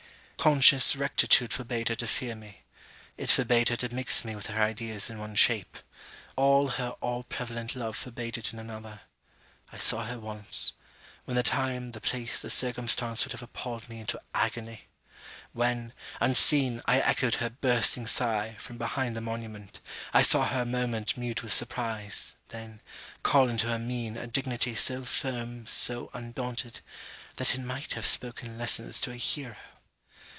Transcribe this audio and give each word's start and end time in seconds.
Conscious 0.49 0.95
rectitude 0.95 1.53
forbade 1.53 1.89
her 1.89 1.95
to 1.97 2.07
fear 2.07 2.35
me, 2.35 2.63
it 3.15 3.29
forbade 3.29 3.69
her 3.69 3.75
to 3.75 3.93
mix 3.93 4.25
me 4.25 4.35
with 4.35 4.47
her 4.47 4.59
ideas 4.59 5.07
in 5.07 5.19
one 5.19 5.35
shape 5.35 5.77
all 6.35 6.67
her 6.69 6.95
all 6.99 7.21
prevalent 7.21 7.75
love 7.75 7.95
forbade 7.95 8.39
it 8.39 8.51
in 8.51 8.57
another. 8.57 9.01
I 9.71 9.77
saw 9.77 10.03
her 10.05 10.19
once 10.19 10.73
when 11.25 11.35
the 11.37 11.43
time, 11.43 11.91
the 11.91 12.01
place, 12.01 12.41
the 12.41 12.49
circumstance 12.49 13.23
would 13.23 13.33
have 13.33 13.43
appalled 13.43 13.87
me 13.87 13.99
into 13.99 14.19
agony! 14.33 14.85
When, 15.53 15.93
unseen, 16.19 16.81
I 16.87 16.99
echoed 17.01 17.35
her 17.35 17.51
bursting 17.51 18.07
sigh, 18.07 18.55
from 18.55 18.79
behind 18.79 19.15
the 19.15 19.21
monument, 19.21 19.79
I 20.11 20.23
saw 20.23 20.45
her 20.47 20.63
a 20.63 20.65
moment 20.65 21.15
mute 21.17 21.43
with 21.43 21.53
surprise, 21.53 22.33
then, 22.49 22.81
call 23.21 23.47
into 23.47 23.67
her 23.67 23.77
mien 23.77 24.17
a 24.17 24.25
dignity 24.25 24.73
so 24.73 25.05
firm 25.05 25.67
so 25.67 26.09
undaunted, 26.15 26.79
that 27.35 27.53
it 27.53 27.61
might 27.61 27.93
have 27.93 28.07
spoken 28.07 28.57
lessons 28.57 28.99
to 29.01 29.11
a 29.11 29.17
hero. 29.17 29.55